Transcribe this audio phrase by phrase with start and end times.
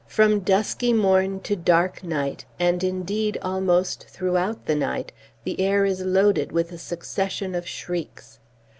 [0.07, 5.11] From dusky morn to dark night, and indeed almost throughout the night,
[5.43, 8.39] the air is loaded with a succession of shrieks.